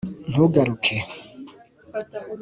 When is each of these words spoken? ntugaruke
ntugaruke 0.29 0.95